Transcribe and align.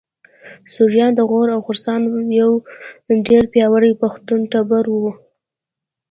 سوریان 0.73 1.11
د 1.15 1.21
غور 1.29 1.47
او 1.55 1.61
خراسان 1.65 2.01
یو 2.41 2.51
ډېر 3.27 3.43
پیاوړی 3.53 3.91
پښتون 4.01 4.41
ټبر 4.51 4.83
و 4.91 4.97